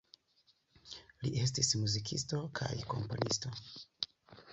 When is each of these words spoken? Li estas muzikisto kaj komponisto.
Li 1.25 1.33
estas 1.43 1.69
muzikisto 1.81 2.39
kaj 2.61 2.71
komponisto. 2.95 3.53